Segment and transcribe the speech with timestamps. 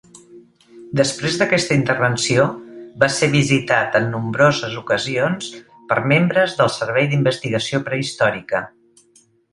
[0.99, 2.45] Després d'aquesta intervenció
[3.03, 5.51] va ser visitat en nombroses ocasions
[5.93, 8.65] per membres del Servei d'Investigació Prehistòrica.